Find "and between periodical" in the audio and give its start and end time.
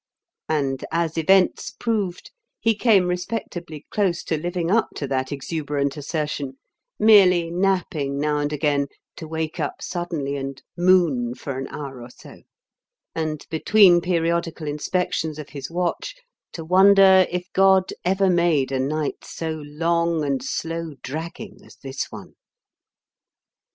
13.13-14.65